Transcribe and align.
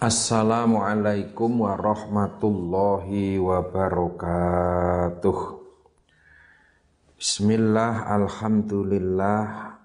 Assalamualaikum 0.00 1.60
warahmatullahi 1.60 3.36
wabarakatuh. 3.36 5.38
Bismillah, 7.20 8.08
Alhamdulillah 8.08 9.76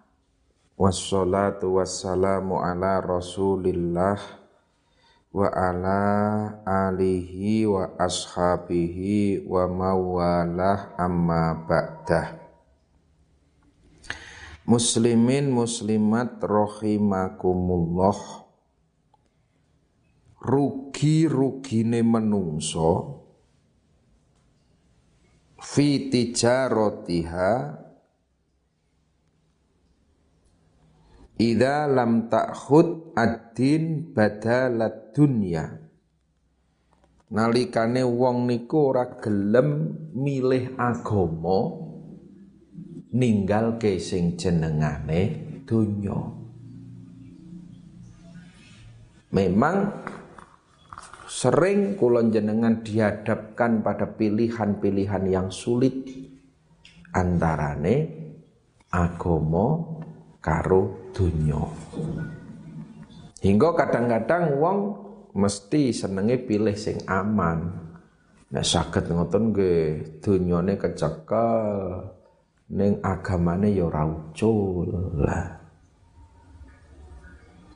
Wassalatu 0.80 1.84
wassalamu 1.84 2.64
ala 2.64 3.04
rasulillah 3.04 4.16
Wa 5.36 5.52
ala 5.52 6.00
alihi 6.64 7.68
wa 7.68 8.00
ashabihi 8.00 9.44
wa 9.44 9.68
mawalah 9.68 10.96
amma 10.96 11.60
ba'dah. 11.60 12.40
Muslimin 14.64 15.52
muslimat 15.52 16.40
rahimakumullah 16.40 18.45
rugi-rugine 20.46 22.06
menungso 22.06 22.90
fi 25.58 26.14
tijaratiha 26.14 27.52
lam 31.92 32.32
ta'khud 32.32 33.18
ad-din 33.18 34.14
badalat 34.16 35.12
dunya. 35.12 35.68
Nalikane 37.26 38.06
wong 38.06 38.48
niku 38.48 38.94
ora 38.94 39.18
gelem 39.20 39.98
milih 40.14 40.78
agama 40.80 41.74
ninggal 43.12 43.82
ke 43.82 44.00
sing 44.00 44.38
jenengane 44.40 45.58
donya. 45.66 46.16
Memang 49.36 49.78
sering 51.26 51.98
kulon 51.98 52.30
jenengan 52.30 52.86
dihadapkan 52.86 53.82
pada 53.82 54.06
pilihan-pilihan 54.14 55.24
yang 55.26 55.48
sulit 55.50 56.06
antarane 57.14 57.96
agomo 58.94 60.00
karo 60.40 61.12
dunyo. 61.12 61.64
Hingga 63.42 63.70
kadang-kadang 63.78 64.58
wong 64.58 64.80
mesti 65.36 65.92
senenge 65.92 66.42
pilih 66.46 66.74
sing 66.78 67.02
aman. 67.06 67.84
Nek 68.50 68.66
saged 68.66 69.10
ngoten 69.10 69.52
nggih 69.52 70.22
dunyane 70.22 70.78
kecekel 70.78 71.58
ning 72.72 73.02
agamane 73.04 73.74
ya 73.74 73.90
ora 73.90 74.06
lah. 75.18 75.55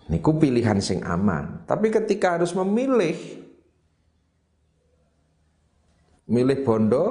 Niku 0.10 0.42
pilihan 0.42 0.82
sing 0.82 1.06
aman. 1.06 1.70
Tapi 1.70 1.94
ketika 1.94 2.42
harus 2.42 2.58
memilih 2.58 3.14
milih 6.26 6.66
bondo, 6.66 7.06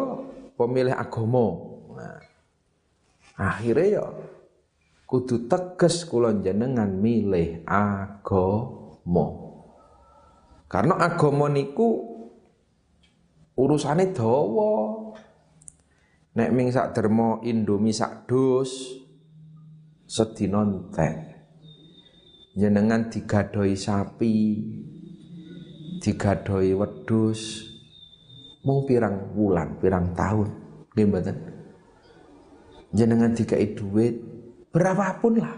pemilih 0.59 0.99
agomo. 0.99 1.47
Nah, 1.95 2.19
akhirnya 3.39 4.03
ya 4.03 4.07
kudu 5.07 5.47
teges 5.47 6.03
kulon 6.11 6.43
jenengan 6.43 6.91
milih 6.91 7.63
agomo. 7.71 9.27
Karena 10.67 10.99
agomo 10.99 11.47
niku 11.47 11.89
urusane 13.55 14.11
dawa. 14.11 15.07
Nek 16.35 16.51
ming 16.55 16.71
sak 16.71 16.99
dermo 16.99 17.43
indomie 17.47 17.95
sak 17.95 18.27
dus 18.27 18.95
sedina 20.07 20.63
entek. 20.67 21.38
Jenengan 22.59 23.07
digadoi 23.07 23.79
sapi, 23.79 24.35
digadoi 26.03 26.75
wedus, 26.75 27.71
mung 28.67 28.83
pirang 28.83 29.31
wulan, 29.39 29.79
pirang 29.79 30.11
tahun. 30.19 30.49
Nggih 30.91 31.07
mboten. 31.07 31.37
Jenengan 32.91 33.31
dikai 33.31 33.79
duit 33.79 34.19
berapapun 34.75 35.39
lah. 35.39 35.55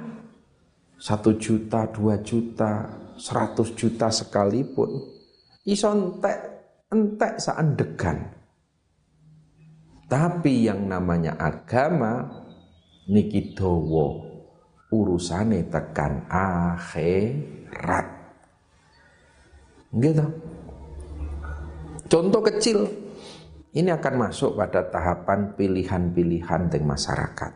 Satu 1.01 1.41
juta, 1.41 1.89
dua 1.89 2.21
juta, 2.21 2.93
seratus 3.17 3.73
juta 3.73 4.13
sekalipun. 4.13 5.01
Iso 5.65 5.89
entek, 5.97 6.39
entek 6.93 7.41
saendegan. 7.41 8.19
Tapi 10.05 10.69
yang 10.69 10.85
namanya 10.85 11.41
agama 11.41 12.29
niki 13.09 13.57
urusane 14.91 15.67
tekan 15.71 16.27
akhirat. 16.31 18.07
Gitu. 19.91 20.27
Contoh 22.11 22.43
kecil, 22.43 22.91
ini 23.71 23.91
akan 23.95 24.15
masuk 24.19 24.59
pada 24.59 24.83
tahapan 24.87 25.55
pilihan-pilihan 25.55 26.67
di 26.67 26.79
masyarakat. 26.83 27.53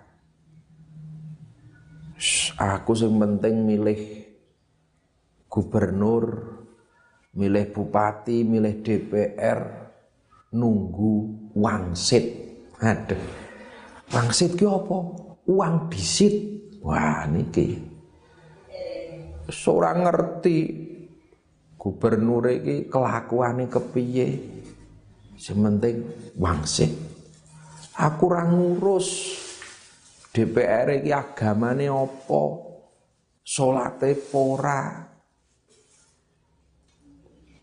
Aku 2.55 2.95
yang 2.95 3.19
penting 3.19 3.67
milih 3.67 4.01
gubernur, 5.51 6.55
milih 7.35 7.75
bupati, 7.75 8.47
milih 8.47 8.79
DPR, 8.79 9.61
nunggu 10.55 11.15
wangsit. 11.59 12.23
Aduh, 12.79 13.19
wangsit 14.15 14.55
ki 14.55 14.67
apa? 14.71 14.99
Uang 15.51 15.91
disit. 15.91 16.64
Wah 16.85 17.25
niki. 17.27 17.81
Seorang 19.49 20.05
ngerti. 20.05 20.59
Gubernur 21.81 22.49
iki 22.49 22.89
kelakuane 22.89 23.69
kepiye? 23.69 24.29
Sementing 25.37 26.01
wangsit 26.41 27.15
aku 27.99 28.23
ora 28.31 28.43
ngurus. 28.47 29.09
DPR 30.35 30.99
iki 30.99 31.15
agamane 31.15 31.87
apa? 31.87 32.43
Salate 33.47 34.19
ora? 34.35 34.83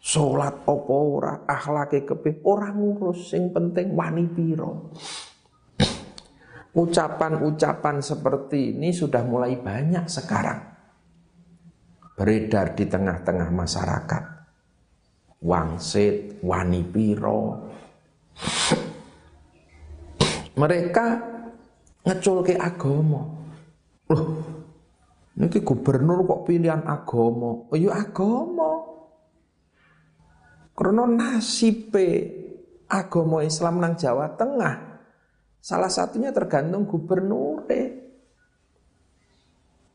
Salat 0.01 0.55
apa 0.63 0.95
ora? 0.95 1.33
Akhlake 1.43 2.07
kepiye? 2.07 2.39
Ora 2.47 2.71
ngurus. 2.71 3.35
Sing 3.35 3.51
penting 3.51 3.91
wani 3.91 4.23
pira 4.31 4.71
ucapan-ucapan 6.71 7.99
seperti 7.99 8.75
ini 8.75 8.95
sudah 8.95 9.23
mulai 9.27 9.59
banyak 9.59 10.07
sekarang 10.07 10.71
beredar 12.15 12.77
di 12.77 12.85
tengah-tengah 12.85 13.49
masyarakat. 13.49 14.23
Wangsit, 15.41 16.37
wani 16.45 16.85
piro. 16.85 17.65
Mereka 20.53 21.05
ngeculke 22.05 22.53
agama. 22.61 23.25
Loh, 24.13 24.23
niki 25.33 25.65
gubernur 25.65 26.21
kok 26.29 26.45
pilihan 26.45 26.85
agama? 26.85 27.65
Oh 27.73 27.77
ya 27.79 27.97
agama. 28.05 28.85
Karena 30.77 31.09
nasibe 31.09 32.07
agama 32.85 33.41
Islam 33.41 33.81
nang 33.81 33.97
Jawa 33.97 34.29
Tengah 34.37 34.90
salah 35.61 35.93
satunya 35.93 36.33
tergantung 36.33 36.89
gubernur. 36.89 37.69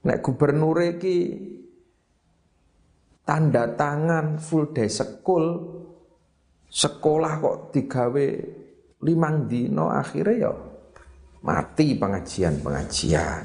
Nek 0.07 0.19
gubernur 0.23 0.79
iki 0.87 1.35
tanda 3.27 3.75
tangan 3.75 4.39
full 4.39 4.71
day 4.71 4.87
school 4.87 5.47
sekolah 6.71 7.43
kok 7.43 7.59
digawe 7.75 8.27
limang 9.03 9.51
dino 9.51 9.91
akhirnya 9.91 10.47
ya 10.47 10.53
mati 11.43 11.99
pengajian-pengajian. 11.99 13.43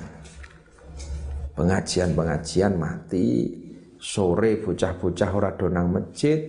Pengajian-pengajian 1.57 2.73
mati 2.77 3.25
sore 3.97 4.61
bocah-bocah 4.61 5.29
ora 5.33 5.51
donang 5.57 5.89
masjid. 5.89 6.39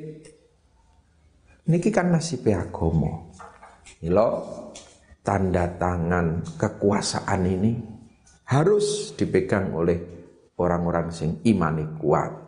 Niki 1.68 1.88
kan 1.88 2.12
nasib 2.12 2.44
agama. 2.52 3.32
Milo 4.04 4.28
tanda 5.22 5.70
tangan 5.78 6.42
kekuasaan 6.58 7.42
ini 7.46 7.72
harus 8.46 9.14
dipegang 9.14 9.70
oleh 9.74 9.98
orang-orang 10.58 11.08
sing 11.14 11.40
imani 11.46 11.86
kuat 11.96 12.42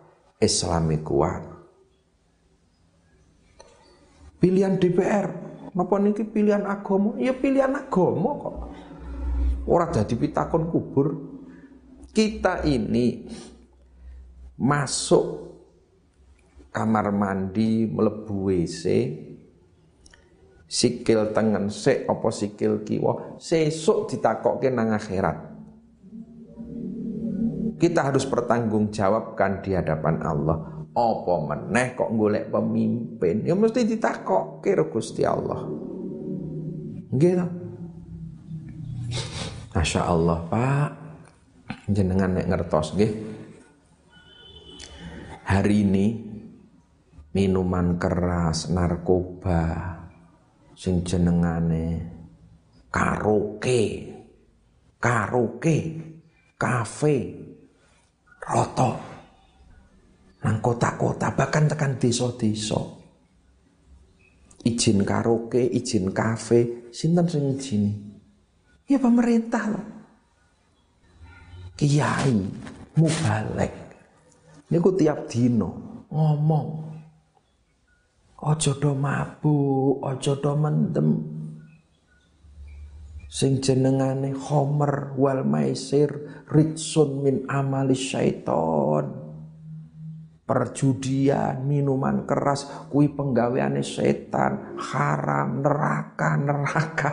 Islami 0.45 1.01
kuat. 1.01 1.43
Pilihan 4.37 4.77
DPR, 4.77 5.27
napa 5.73 5.97
niki 5.97 6.29
pilihan 6.29 6.69
agama? 6.69 7.17
Ya 7.17 7.33
pilihan 7.33 7.73
agama 7.73 8.31
kok. 8.37 8.57
Ora 9.65 9.89
dadi 9.89 10.13
pitakon 10.21 10.69
kubur. 10.69 11.33
Kita 12.15 12.63
ini 12.69 13.27
masuk 14.61 15.51
kamar 16.71 17.11
mandi 17.11 17.89
mlebu 17.89 18.53
WC 18.53 18.85
sikil 20.65 21.31
tengen 21.37 21.69
sik 21.69 22.09
apa 22.09 22.29
sikil 22.33 22.83
kiwa? 22.83 23.37
Sesuk 23.41 24.11
ditakokke 24.11 24.73
nang 24.73 24.93
akhirat. 24.97 25.55
Kita 27.79 28.01
harus 28.07 28.25
bertanggung 28.25 28.89
jawabkan 28.95 29.61
di 29.61 29.77
hadapan 29.77 30.23
Allah. 30.25 30.87
Apa 30.95 31.35
meneh 31.43 31.99
kok 31.99 32.15
golek 32.15 32.55
pemimpin? 32.55 33.43
Ya 33.43 33.59
mesti 33.59 33.83
ditakokke 33.83 34.79
Gusti 34.89 35.27
Allah. 35.27 35.67
Nggih 37.11 37.35
Masya 39.75 40.01
Allah 40.07 40.39
Pak. 40.47 40.91
Jenengan 41.91 42.39
nek 42.39 42.47
ngertos 42.47 42.95
nggih. 42.95 43.13
Hari 45.45 45.77
ini 45.83 46.07
Minuman 47.35 47.99
keras, 47.99 48.71
narkoba 48.71 49.94
Sing 50.75 51.07
jenengane 51.07 52.03
Karaoke 52.91 54.11
Karaoke 54.99 55.77
Kafe 56.59 57.17
Roto 58.45 59.15
nang 60.45 60.61
kota-kota 60.61 61.33
bahkan 61.33 61.65
tekan 61.65 61.97
desa-desa. 61.97 62.77
Izin 64.65 65.05
karaoke, 65.05 65.61
izin 65.61 66.13
kafe, 66.13 66.89
sinten 66.93 67.29
sing 67.29 67.57
izini? 67.57 67.93
Ya 68.89 69.01
pemerintah 69.01 69.65
loh. 69.73 69.87
Kiai 71.77 72.33
mubalek. 72.97 73.73
Niku 74.69 74.93
tiap 74.97 75.29
dino 75.29 76.05
ngomong. 76.09 76.94
Ojo 78.45 78.77
do 78.77 78.93
mabuk, 78.93 80.05
ojo 80.05 80.33
do 80.37 80.53
mendem. 80.53 81.11
Sing 83.25 83.65
jenengane 83.65 84.37
Homer 84.37 85.17
wal 85.17 85.49
maisir 85.49 86.45
ritsun 86.53 87.25
min 87.25 87.37
amali 87.49 87.97
syaiton 87.97 89.25
perjudian, 90.45 91.65
minuman 91.65 92.29
keras, 92.29 92.69
kui 92.93 93.09
penggaweane 93.09 93.81
setan, 93.81 94.77
haram, 94.77 95.65
neraka, 95.65 96.31
neraka. 96.37 97.11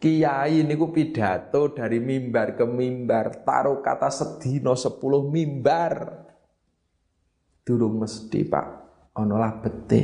Kiai 0.00 0.64
niku 0.64 0.88
pidato 0.88 1.76
dari 1.76 2.00
mimbar 2.00 2.56
ke 2.56 2.64
mimbar, 2.64 3.44
taruh 3.44 3.84
kata 3.84 4.08
sedino 4.08 4.72
sepuluh 4.72 5.28
mimbar. 5.28 6.24
Durung 7.60 8.00
mesti 8.00 8.40
Pak, 8.48 8.79
ono 9.18 9.36
bete. 9.58 10.02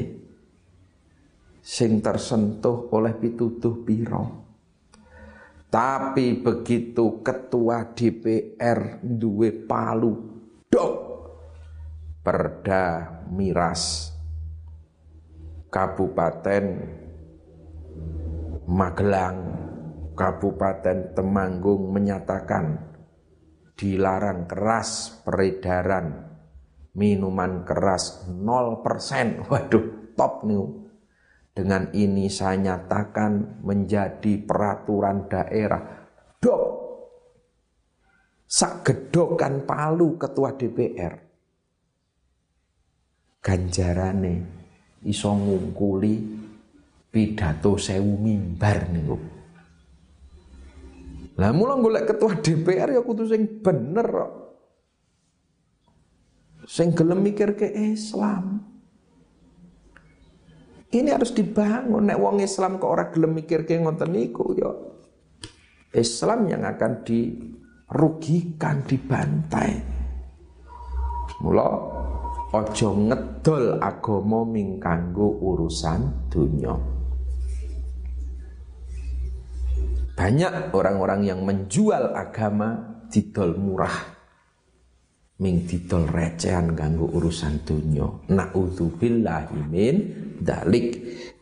Sing 1.63 1.99
tersentuh 1.99 2.91
oleh 2.95 3.15
pitutuh 3.15 3.83
piro. 3.83 4.47
Tapi 5.67 6.39
begitu 6.39 7.21
ketua 7.27 7.91
DPR 7.91 9.03
duwe 9.03 9.51
palu, 9.67 10.15
dok 10.71 10.95
Perda 12.23 12.87
Miras 13.35 14.15
Kabupaten 15.67 16.65
Magelang 18.67 19.39
Kabupaten 20.15 21.13
Temanggung 21.13 21.93
menyatakan 21.93 22.95
dilarang 23.77 24.49
keras 24.49 25.23
peredaran 25.23 26.26
minuman 26.97 27.63
keras 27.69 28.27
0%. 28.27 29.47
Waduh, 29.53 30.17
top 30.17 30.49
nih. 30.49 30.89
Dengan 31.57 31.89
ini 31.93 32.29
saya 32.33 32.57
nyatakan 32.57 33.65
menjadi 33.65 34.41
peraturan 34.41 35.29
daerah. 35.29 36.09
Dok, 36.37 36.63
sagedokan 38.45 39.65
palu 39.65 40.21
ketua 40.21 40.53
DPR 40.53 41.27
ganjarane 43.47 44.35
iso 45.07 45.31
ngungkuli 45.31 46.15
pidato 47.15 47.79
sewu 47.79 48.19
mimbar 48.19 48.91
niku. 48.91 49.17
Lah 51.39 51.55
mula 51.55 51.79
golek 51.79 52.11
ketua 52.11 52.35
DPR 52.43 52.91
ya 52.99 53.03
kudu 53.07 53.31
sing 53.31 53.63
bener. 53.63 54.09
Sing 56.67 56.93
gelem 56.93 57.23
mikir 57.23 57.55
ke 57.55 57.71
Islam. 57.95 58.61
Ini 60.91 61.15
harus 61.15 61.31
dibangun 61.31 62.11
nek 62.11 62.19
wong 62.19 62.43
Islam 62.43 62.83
kok 62.83 62.91
ora 62.91 63.07
gelem 63.11 63.39
mikir 63.39 63.63
ke 63.63 63.79
ngoten 63.79 64.11
niku 64.11 64.55
ya. 64.55 64.71
Islam 65.95 66.51
yang 66.51 66.67
akan 66.67 67.07
dirugikan, 67.07 68.83
dibantai. 68.83 69.95
Mula 71.41 71.69
Ojo 72.57 72.89
ngedol 72.97 73.83
agama 73.85 74.47
ming 74.49 74.81
kanggo 74.81 75.29
urusan 75.29 76.31
dunia. 76.33 76.73
Banyak 80.17 80.73
orang-orang 80.73 81.21
yang 81.29 81.45
menjual 81.45 82.17
agama 82.17 82.97
didol 83.13 83.61
murah. 83.61 84.16
Ming 85.37 85.69
didol 85.69 86.09
recehan 86.09 86.73
kanggo 86.73 87.13
urusan 87.13 87.61
dunia. 87.61 88.09
Na'udzubillahi 88.33 89.61
min 89.69 89.97
dalik. 90.41 90.89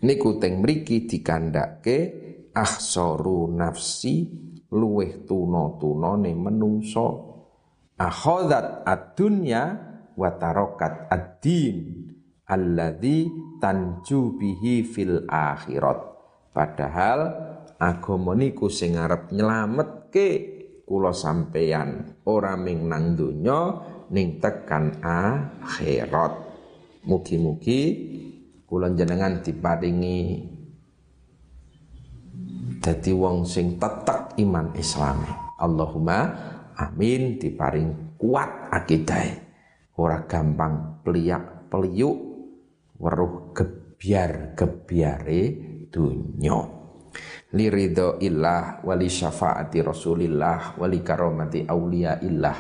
Niku 0.03 0.43
teng 0.43 0.59
mriki 0.67 1.07
dikandake 1.07 1.99
ahsaru 2.51 3.55
nafsi 3.55 4.27
luweh 4.75 5.23
tuna-tunane 5.23 6.35
menungso. 6.35 7.07
Akhadat 7.95 8.83
ad-dunya 8.83 9.63
watarokat 10.19 11.07
ad-din 11.07 12.11
alladzi 12.51 13.31
tanju 13.63 14.35
bihi 14.35 14.83
fil 14.83 15.23
akhirat. 15.31 15.99
Padahal 16.51 17.21
agama 17.79 18.35
niku 18.35 18.67
sing 18.67 18.99
arep 18.99 19.31
nyelametke 19.31 20.54
kula 20.85 21.17
sampeyan 21.17 22.21
ora 22.29 22.55
ming 22.55 22.89
nang 22.89 23.17
donya 23.17 23.61
ning 24.13 24.39
tekan 24.39 25.01
akhirat. 25.01 26.33
Mugi-mugi 27.05 27.81
kula 28.65 28.93
jenengan 28.97 29.45
diparingi 29.45 30.49
dadi 32.81 33.13
wong 33.13 33.45
sing 33.45 33.77
tetek 33.81 34.37
iman 34.41 34.73
Islami. 34.77 35.33
Allahumma 35.61 36.19
amin 36.77 37.41
diparing 37.41 38.17
kuat 38.21 38.73
akidah 38.73 39.45
ora 40.01 40.25
gampang 40.25 41.05
peliak 41.05 41.71
peliuk 41.71 42.19
weruh 42.99 43.55
gebyar 43.55 44.59
gebyare 44.59 45.43
dunyo 47.55 47.63
lirido 47.71 48.19
illah 48.19 48.83
wali 48.83 49.07
syafaati 49.07 49.83
rasulillah 49.83 50.75
wali 50.75 51.07
karomati 51.07 51.63
aulia 51.71 52.19
illah 52.19 52.59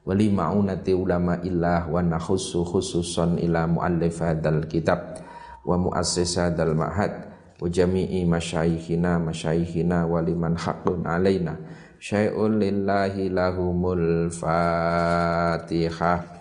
wali 0.00 0.32
ma'unati 0.32 0.96
ulama 0.96 1.44
illah 1.44 1.84
wa 1.92 2.00
nakhussu 2.00 2.64
khususan 2.64 3.36
ila 3.36 3.68
muallif 3.68 4.24
hadal 4.24 4.64
kitab 4.64 5.20
wa 5.68 5.76
muassis 5.76 6.40
hadal 6.40 6.72
ma'had 6.72 7.28
wa 7.60 7.68
jami'i 7.68 8.24
masyayikhina 8.24 9.20
masyayikhina 9.20 10.08
wa 10.08 10.24
liman 10.24 10.56
haqqun 10.56 11.04
alaina. 11.04 11.60
Syai'un 12.00 12.56
lillahi 12.56 13.28
lahumul 13.28 14.32
fatihah 14.32 16.39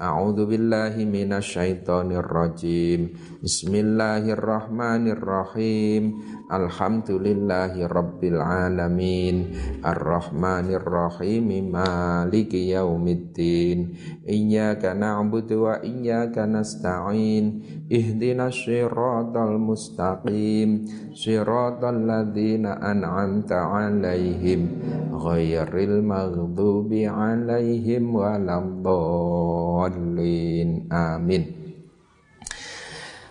A'udzu 0.00 0.48
billahi 0.48 1.04
minasyaitonir 1.04 2.24
rajim. 2.24 3.20
Bismillahirrahmanirrahim. 3.44 6.24
Alhamdulillahi 6.48 7.84
rabbil 7.84 8.40
alamin. 8.40 9.52
Arrahmanir 9.84 10.80
rahim. 10.80 11.52
Maliki 11.68 12.72
yaumiddin. 12.72 13.92
Iyyaka 14.24 14.96
na'budu 14.96 15.68
wa 15.68 15.84
iyyaka 15.84 16.48
nasta'in. 16.48 17.60
Ihdinas 17.92 18.56
siratal 18.56 19.60
mustaqim. 19.60 20.88
Siratal 21.12 22.08
ladzina 22.08 22.80
an'amta 22.80 23.68
'alaihim 23.68 24.80
ghairil 25.12 26.00
maghdubi 26.00 27.04
'alaihim 27.04 28.16
waladdallin 28.16 29.89
dhalin 29.90 30.86
amin. 30.86 31.58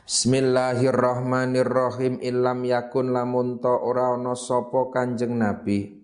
Bismillahirrahmanirrahim. 0.03 2.19
Ilam 2.19 2.67
yakun 2.67 3.15
lamun 3.15 3.63
to 3.63 3.71
ora 3.71 4.11
ana 4.17 4.33
sapa 4.35 4.91
Kanjeng 4.91 5.39
Nabi. 5.39 5.95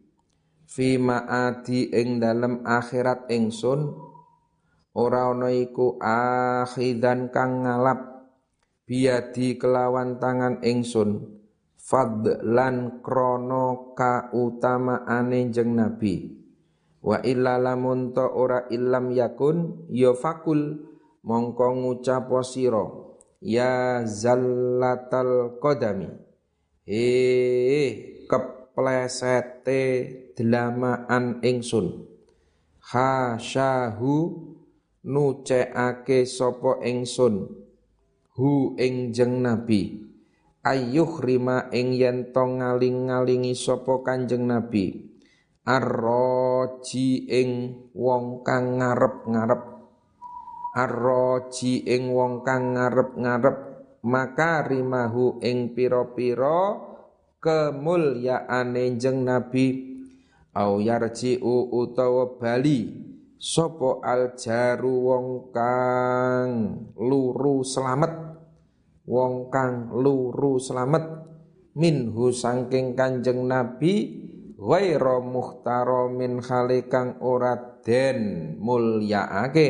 Fi 0.65 0.97
maati 0.97 1.93
ing 1.93 2.17
dalem 2.23 2.65
akhirat 2.65 3.29
ingsun 3.29 3.93
ora 4.95 5.29
ana 5.33 5.49
iku 5.51 5.99
akhidan 5.99 7.27
kang 7.33 7.63
ngalap. 7.67 8.31
Biadi 8.85 9.57
kelawan 9.57 10.21
tangan 10.21 10.61
ingsun. 10.61 11.41
Fadlan 11.85 13.01
krono 13.05 13.93
kautamaane 13.93 15.53
jeng 15.53 15.77
Nabi 15.77 16.44
Wa 17.05 17.21
illa 17.21 17.61
lamun 17.61 18.17
ta 18.17 18.25
ora 18.33 18.65
illam 18.73 19.13
yakun 19.13 19.85
ya 19.93 20.17
fakul 20.17 20.89
mongko 21.21 21.77
ngucap 21.77 22.33
sira 22.41 22.81
ya 23.45 24.01
zallatal 24.09 25.61
qadami. 25.61 26.09
Eh 26.89 28.25
keplesete 28.25 29.81
delamaan 30.33 31.45
ingsun. 31.45 32.09
Hasyahu 32.81 34.13
nuceake 35.05 36.25
sapa 36.25 36.81
ingsun? 36.81 37.53
Hu 38.33 38.73
ing 38.81 39.13
jeng 39.13 39.45
nabi. 39.45 40.09
Ayuh 40.65 41.21
rima 41.21 41.69
ing 41.69 41.93
yen 41.93 42.33
to 42.33 42.41
ngaling-ngalingi 42.41 43.53
sapa 43.53 44.01
kanjeng 44.01 44.49
nabi 44.49 45.14
arroji 45.65 47.25
ing 47.25 47.51
wong 47.97 48.45
kang 48.45 48.77
ngarep-ngarep 48.77 49.61
arroji 50.77 51.81
ing 51.89 52.13
wong 52.13 52.45
kang 52.45 52.77
ngarep-ngarep 52.77 53.57
maka 54.05 54.61
rimahu 54.61 55.41
ing 55.41 55.73
pira-pira 55.73 56.77
kemulyaane 57.41 58.97
jeng 59.01 59.25
nabi. 59.25 59.97
Au 60.55 60.79
yarji'u 60.79 61.73
utawa 61.73 62.39
bali. 62.39 63.03
Sapa 63.35 63.99
aljaru 63.99 64.93
wong 65.11 65.27
kang 65.51 66.49
luru 66.95 67.61
selamat 67.61 68.39
wong 69.05 69.51
kang 69.53 69.91
luru 69.91 70.57
selamat 70.57 71.27
minhu 71.75 72.31
sangking 72.31 72.95
kanjeng 72.95 73.45
nabi 73.45 74.24
ghaira 74.65 75.21
muhtara 75.21 76.09
min 76.09 76.41
khalikang 76.41 77.21
ora 77.21 77.77
den 77.85 78.57
mulyaake 78.57 79.67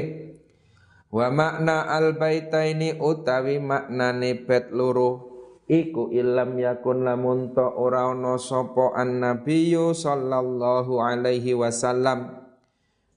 wa 1.11 1.27
makna 1.27 1.83
al 1.91 2.15
baitaini 2.15 2.95
utawi 2.95 3.59
maknane 3.59 4.47
bet 4.47 4.71
loro 4.71 5.35
iku 5.67 6.07
ilam 6.15 6.55
yakun 6.55 7.03
lamun 7.03 7.51
ta 7.51 7.75
ora 7.75 8.07
ana 8.07 8.39
sapa 8.39 8.95
annabiyyu 8.95 9.91
sallallahu 9.91 11.03
alaihi 11.03 11.51
wasallam 11.51 12.47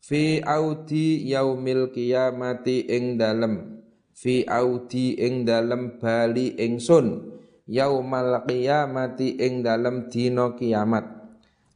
fi 0.03 0.43
audi 0.43 1.31
yaumil 1.31 1.95
kiamati 1.95 2.91
ing 2.91 3.23
dalem 3.23 3.85
fi 4.19 4.43
audi 4.51 5.15
ing 5.15 5.47
dalem 5.47 6.03
bali 6.03 6.59
ingsun 6.59 7.39
yaumal 7.71 8.43
qiyamati 8.49 9.39
ing 9.39 9.61
dalem 9.61 10.09
dina 10.09 10.57
kiamat 10.57 11.18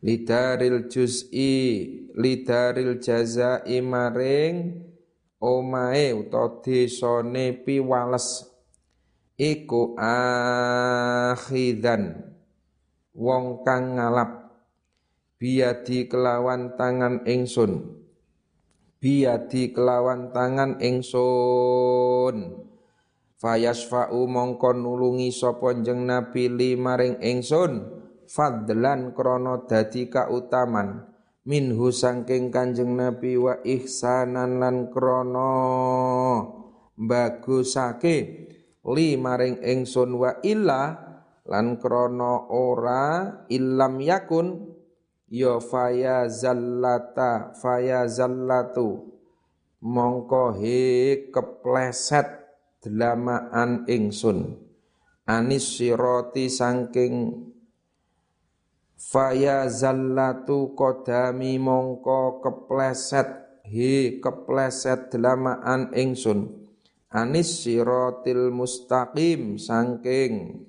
lidaril 0.02 0.90
juz'i 0.90 1.86
lidaril 2.18 2.98
jazai 2.98 3.78
maring 3.78 4.82
omae 5.38 6.10
utawa 6.12 6.58
desane 6.62 7.62
piwales. 7.62 8.50
Iku 9.38 9.96
akhidan 9.98 11.54
wong 13.14 13.64
kang 13.66 13.96
ngalap. 13.98 14.42
Biadi 15.42 16.06
kelawan 16.06 16.78
tangan 16.78 17.26
ingsun. 17.26 17.98
Biadi 19.02 19.74
kelawan 19.74 20.30
tangan 20.30 20.78
ingsun. 20.78 22.62
Fayasfa'u 23.42 24.30
mongko 24.30 24.70
nulungi 24.70 25.34
sapa 25.34 25.74
jeneng 25.82 26.06
nabi 26.06 26.46
limaring 26.46 27.18
ingsun 27.18 28.01
fadlan 28.32 29.12
krana 29.12 29.68
dadi 29.68 30.08
kautaman. 30.08 31.12
Minhu 31.42 31.90
sangking 31.90 32.54
kanjeng 32.54 32.94
nabi 32.94 33.34
wa 33.34 33.58
ihsanan 33.66 34.62
lan 34.62 34.94
krana 34.94 35.50
bagusake 36.94 38.16
li 38.86 39.18
maring 39.18 39.58
ingsun 39.58 40.14
wa 40.22 40.38
illa 40.46 41.02
lan 41.42 41.82
krana 41.82 42.46
ora 42.46 43.42
illam 43.50 43.98
yakun 43.98 44.70
ya 45.26 45.58
faya 45.58 46.30
zallata 46.30 47.58
faya 47.58 48.06
zallatu 48.06 49.10
mongko 49.82 50.62
he 50.62 50.78
kepleset 51.34 52.38
delamaan 52.78 53.82
ingsun. 53.90 54.62
Anis 55.26 55.78
siroti 55.78 56.46
sangking 56.46 57.50
faya 59.12 59.68
zallatu 59.68 60.72
kodami 60.72 61.60
mongko 61.60 62.40
kepleset. 62.40 63.60
He 63.68 64.18
kepleset 64.24 65.12
delamaan 65.12 65.92
ingsun. 65.92 66.64
Anis 67.12 67.60
sirotil 67.60 68.48
mustaqim 68.48 69.60
sangking 69.60 70.64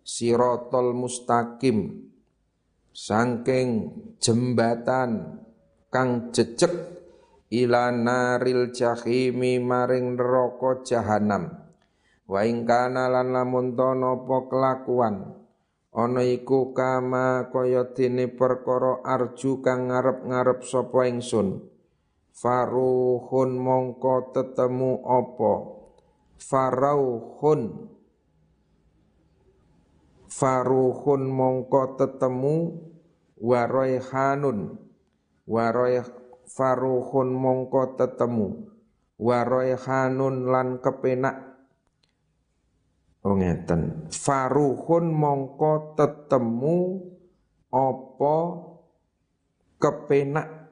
sirotol 0.00 0.96
mustaqim. 0.96 2.08
Sangking 2.96 3.92
jembatan 4.16 5.44
kang 5.92 6.32
jejek 6.32 6.72
ila 7.52 7.92
naril 7.92 8.72
jahimi 8.72 9.60
maring 9.60 10.16
neraka 10.16 10.80
jahanam. 10.80 11.60
Wa 12.24 12.40
ing 12.48 12.64
kana 12.64 13.12
lan 13.12 13.36
lamun 13.36 13.76
napa 13.76 14.48
kelakuan 14.48 15.35
ana 15.96 16.20
iku 16.20 16.76
kama 16.76 17.48
kaya 17.48 17.88
dene 17.96 18.28
perkara 18.28 19.00
arju 19.00 19.64
kang 19.64 19.88
ngarep-ngarep 19.88 20.60
sapa 20.60 21.08
ingsun. 21.08 21.64
Faruhun 22.36 23.56
mongko 23.56 24.36
tetemu 24.36 25.00
apa? 25.08 25.52
Farauhun. 26.36 27.88
Faruhun 30.28 31.22
mongko 31.32 31.96
tetemu 31.96 32.56
waraihanun. 33.40 34.76
Warai 35.48 36.04
faruhun 36.44 37.32
mongko 37.32 37.96
tetemu 37.96 38.76
waraihanun 39.16 40.52
lan 40.52 40.78
kepenak 40.84 41.45
Oh 43.26 43.34
ngeten. 43.34 44.06
Faruhun 44.14 45.10
mongko 45.10 45.98
tetemu 45.98 46.78
apa 47.74 48.38
kepenak 49.82 50.70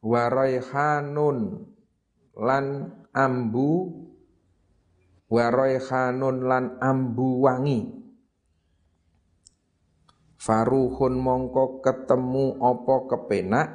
waraihanun 0.00 1.68
lan 2.40 2.66
ambu 3.12 3.72
waraihanun 5.28 6.48
lan 6.48 6.80
ambu 6.80 7.44
wangi 7.44 7.98
faruhun 10.40 11.20
mongko 11.20 11.84
ketemu 11.84 12.56
opo 12.56 13.10
kepenak 13.10 13.68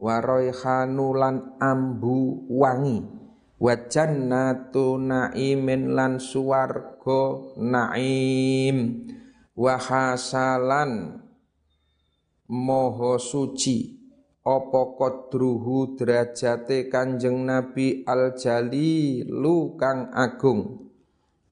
waraihanu 0.00 1.14
lan 1.14 1.54
ambu 1.62 2.48
wangi 2.50 3.04
wa 3.58 3.74
jannatu 3.90 4.96
naimin 4.98 5.92
lan 5.94 6.22
suwarga 6.22 7.54
naim. 7.58 9.06
Wa 9.58 9.74
hasalan 9.74 11.22
moho 12.46 13.18
suci. 13.18 13.98
Apa 14.48 14.96
qadruhu 14.96 15.92
derajate 16.00 16.88
Kanjeng 16.88 17.44
Nabi 17.44 18.00
al 18.08 18.32
lu 19.28 19.76
kang 19.76 20.08
agung? 20.16 20.88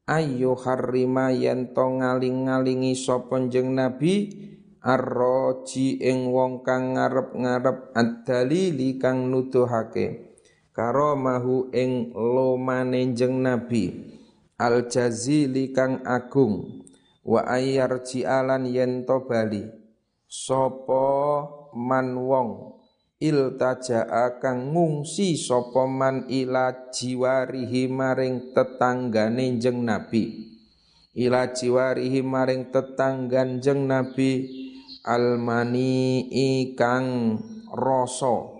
Ayo 0.08 0.56
harima 0.56 1.28
yen 1.28 1.76
to 1.76 1.84
ngaling-ngalingi 1.84 2.96
sapa 2.96 3.36
Nabi? 3.52 4.14
Arroji 4.86 5.98
ing 5.98 6.30
wong 6.30 6.62
kang 6.62 6.94
ngarep-ngarep 6.94 7.90
ad-dalili 7.90 8.96
kang 9.02 9.34
nuduhake 9.34 10.25
karamahu 10.76 11.72
ing 11.72 12.12
lomane 12.12 13.16
jeng 13.16 13.40
Nabi. 13.40 14.12
Al 14.60 14.92
jazili 14.92 15.72
kang 15.72 16.04
agung. 16.04 16.84
Wa 17.24 17.48
ayyar 17.48 18.04
alan 18.28 18.68
yen 18.68 19.08
to 19.08 19.24
bali. 19.24 19.64
Sapa 20.28 21.48
man 21.72 22.12
wong. 22.20 22.76
Iltaja'a 23.16 24.36
kang 24.44 24.76
ngungsi 24.76 25.40
sapa 25.40 25.88
man 25.88 26.28
ila 26.28 26.92
jiwarihi 26.92 27.88
maring 27.88 28.52
tetanggane 28.52 29.56
jeng 29.56 29.88
Nabi. 29.88 30.52
Ila 31.16 31.48
jiwarihi 31.56 32.20
maring 32.20 32.68
tetanggan 32.68 33.64
jeng 33.64 33.88
Nabi. 33.88 34.44
Almani 35.06 36.26
ikang 36.28 37.38
rasa 37.72 38.55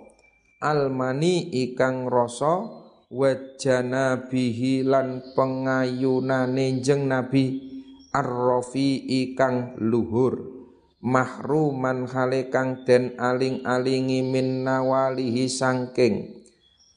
almani 0.67 1.47
ikang 1.55 2.11
rasa 2.11 2.67
wajana 3.07 4.27
bihi 4.27 4.83
lan 4.83 5.23
pengayunane 5.39 6.83
jeng 6.83 7.07
Nabi 7.07 7.63
arrofi 8.11 8.99
ikang 8.99 9.79
luhur. 9.79 10.59
Mahruman 11.07 12.11
hale 12.11 12.51
kang 12.51 12.83
den 12.83 13.15
aling-alingi 13.15 14.27
min 14.27 14.67
nawalihi 14.67 15.47
sangking. 15.47 16.43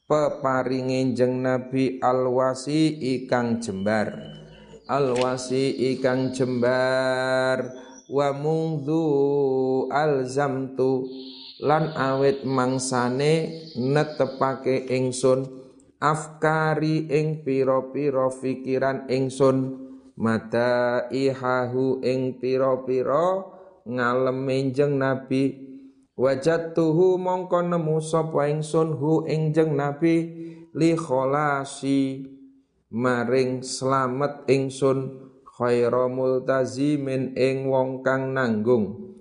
Peparinge 0.09 1.13
jeng 1.13 1.45
Nabi 1.45 2.01
alwasi 2.01 2.89
ikang 2.89 3.61
jembar. 3.61 4.17
Alwasi 4.89 5.93
ikang 5.93 6.33
jembar. 6.33 7.69
Wa 8.09 8.33
mungdu 8.33 9.05
alzamtu 9.93 11.05
lan 11.59 11.91
awet 11.91 12.47
mangsane 12.47 13.67
netepake 13.75 14.87
ingsun 14.87 15.43
afkari 15.99 17.11
ing 17.11 17.43
pira-pira 17.43 18.31
fikiran 18.31 19.11
ingsun 19.11 19.75
mata 20.15 21.07
ihahu 21.11 21.99
ing 21.99 22.39
pira-pira 22.39 23.43
ngalem 23.83 24.47
jeng 24.71 24.99
Nabi. 24.99 25.67
Wajatuhu 26.19 27.15
mongko 27.15 27.63
nemu 27.63 28.03
sapa 28.03 28.51
ingsun 28.51 28.99
hu 28.99 29.23
ing 29.23 29.55
jeng 29.55 29.79
Nabi 29.79 30.15
li 30.75 30.91
kholasi 30.91 32.27
maring 32.91 33.63
slamet 33.63 34.43
ingsun 34.51 35.15
khaira 35.47 36.11
multazimin 36.11 37.39
ing 37.39 37.71
wong 37.71 38.03
kang 38.03 38.35
nanggung 38.35 39.15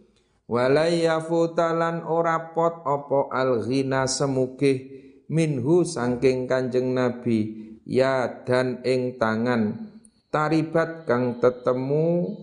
walaya 0.49 1.21
futalan 1.21 2.02
ora 2.09 2.57
pot 2.57 2.81
opo 2.88 3.28
al 3.28 3.69
ghina 3.69 4.09
semukih 4.09 4.99
minhu 5.28 5.85
sangking 5.85 6.49
kanjeng 6.49 6.97
Nabi 6.97 7.69
ya 7.85 8.45
dan 8.45 8.81
ing 8.83 9.21
tangan. 9.21 9.93
Taribat 10.28 11.09
kang 11.09 11.40
tetemu 11.40 12.37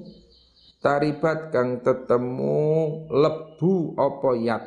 taribat 0.81 1.53
kang 1.53 1.85
tetemu 1.85 2.57
lebu 3.13 3.93
apa 3.93 4.31
yat. 4.41 4.65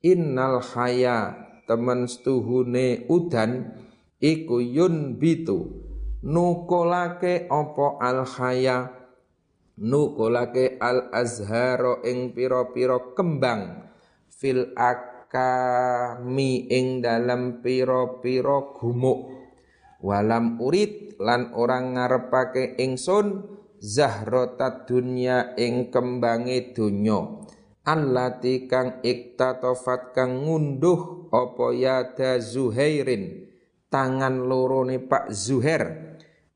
Innal 0.00 0.64
haya 0.72 1.36
temen 1.68 2.08
stuhune 2.08 3.04
udan 3.12 3.76
iku 4.16 4.64
yun 4.64 5.20
bitu. 5.20 5.84
Nukolake 6.24 7.46
apa 7.52 7.86
al 8.00 8.24
haya 8.24 8.97
nukolake 9.78 10.76
al 10.82 11.08
azharo 11.14 12.02
ing 12.02 12.34
piro-piro 12.34 13.14
kembang. 13.14 13.86
Fil 14.28 14.74
akami 14.74 16.66
ing 16.70 17.02
dalam 17.02 17.62
piro-piro 17.62 18.74
gumuk. 18.74 19.34
Walam 19.98 20.62
urid 20.62 21.18
lan 21.18 21.50
orang 21.58 21.98
ngarepake 21.98 22.78
ingsun 22.78 23.42
zahrotat 23.82 24.86
dunya 24.86 25.54
ing 25.58 25.90
kembange 25.90 26.70
donya. 26.70 27.46
Allati 27.82 28.68
kang 28.68 29.00
iktatofat 29.00 30.12
kang 30.14 30.44
ngunduh 30.44 31.32
apa 31.34 31.66
yada 31.74 32.38
Zuhairin. 32.38 33.48
Tangan 33.88 34.44
lorone 34.44 35.00
Pak 35.00 35.32
Zuhair 35.32 36.07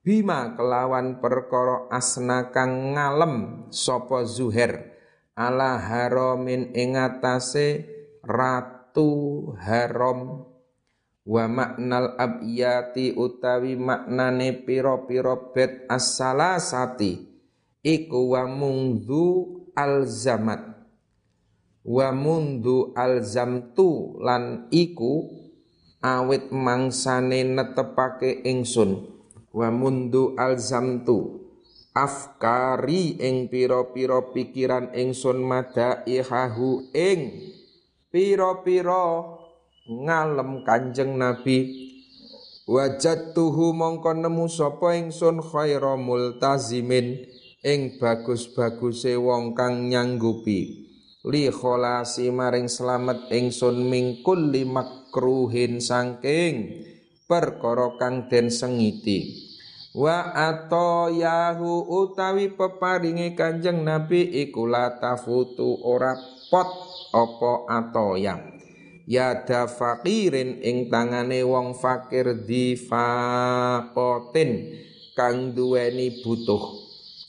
bima 0.03 0.59
kelawan 0.59 1.23
perkara 1.23 1.87
asna 1.89 2.51
kang 2.51 2.99
ngalem 2.99 3.67
sapa 3.71 4.27
Zuhair. 4.27 4.91
Ala 5.33 5.81
haramin 5.81 6.77
ing 6.77 6.99
atase 6.99 7.89
ratu 8.21 9.49
haram 9.57 10.45
wa 11.25 11.45
maknal 11.49 12.19
abyati 12.21 13.17
utawi 13.17 13.81
maknane 13.81 14.53
piro-piro 14.67 15.55
bet 15.57 15.89
as-salasati. 15.89 17.33
Iku 17.81 18.37
wa 18.37 18.45
mungdu 18.45 19.25
alzamat. 19.73 20.85
Wa 21.83 22.15
mundu 22.15 22.95
alzamtu 22.95 24.21
lan 24.23 24.71
iku 24.71 25.27
awit 25.99 26.55
mangsane 26.55 27.43
netepake 27.43 28.47
ingsun 28.47 29.22
wa 29.53 29.69
mundu 29.69 30.35
alzamtu. 30.37 31.39
Afkari 31.93 33.21
ing 33.21 33.53
piro-piro 33.53 34.33
pikiran 34.33 34.97
ingsun 34.97 35.45
madaihahu 35.45 36.89
ing 36.97 37.53
piro-piro 38.09 39.37
ngalem 39.85 40.65
Kanjeng 40.65 41.21
Nabi. 41.21 41.89
Tuhu 43.37 43.77
mongko 43.77 44.17
nemu 44.17 44.49
sapa 44.49 44.97
ingsun 44.97 45.45
khaira 45.45 46.01
multazimin 46.01 47.29
ing 47.61 48.01
bagus-baguse 48.01 49.13
wong 49.21 49.53
kang 49.53 49.93
nyanggupi. 49.93 50.89
Li 51.29 51.53
kholasi 51.53 52.33
maring 52.33 52.73
slamet 52.73 53.29
ingsun 53.29 53.85
mingkul 53.85 54.49
limakruhin 54.49 55.79
sangking 55.79 56.89
perkara 57.33 57.97
kang 57.97 58.29
den 58.29 58.53
sengiti. 58.53 59.49
Wa 59.97 60.37
yahu 61.09 61.73
utawi 61.89 62.53
peparinge 62.53 63.33
Kanjeng 63.33 63.85
Nabi 63.85 64.25
iku 64.45 64.69
tafutu 65.01 65.81
ora 65.81 66.17
pot 66.53 66.69
apa 67.13 67.53
atoyang 67.69 68.53
yada 69.05 69.69
fakirin 69.69 70.65
ing 70.65 70.89
tangane 70.89 71.45
wong 71.45 71.77
fakir 71.77 72.45
di 72.45 72.77
fakotin 72.77 74.81
kang 75.17 75.53
duweni 75.53 76.25
butuh. 76.25 76.81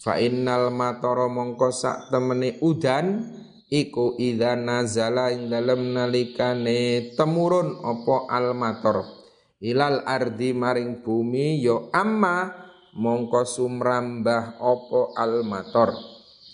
Fa 0.04 0.20
innal 0.20 0.72
matara 0.72 1.32
mongko 1.32 1.72
sak 1.72 2.12
temene 2.12 2.60
udan 2.60 3.24
iku 3.72 4.16
idza 4.20 4.60
nazala 4.60 5.32
ing 5.32 5.48
dalem 5.52 5.96
nalikane 5.96 7.12
temurun 7.16 7.80
apa 7.84 8.16
al 8.32 8.52
mator 8.56 9.23
ilal 9.64 10.04
ardi 10.04 10.52
maring 10.52 11.00
bumi 11.00 11.64
yo 11.64 11.88
ya 11.88 12.04
amma 12.04 12.52
mongko 13.00 13.48
sumrambah 13.48 14.60
apa 14.60 15.02
al 15.16 15.48
mator 15.48 15.96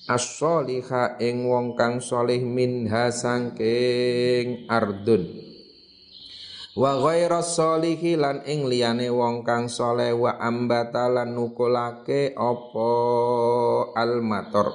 as-soliha 0.09 1.17
ing 1.17 1.45
wong 1.45 1.77
kang 1.77 2.01
solih 2.01 2.41
minha 2.41 3.13
sangking 3.13 4.65
ardun. 4.65 5.49
Wa 6.73 6.97
ghaira 6.97 7.45
solihi 7.45 8.17
lan 8.17 8.41
ing 8.47 8.65
liyane 8.65 9.09
wong 9.13 9.45
kang 9.45 9.69
soleh 9.69 10.15
wa 10.15 10.39
ambatalan 10.41 11.29
nukulake 11.33 12.33
apa 12.33 12.89
almator 13.93 14.73